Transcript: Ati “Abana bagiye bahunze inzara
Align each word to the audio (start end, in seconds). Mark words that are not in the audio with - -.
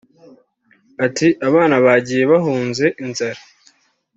Ati 1.05 1.27
“Abana 1.47 1.75
bagiye 1.85 2.23
bahunze 2.31 2.85
inzara 3.03 3.39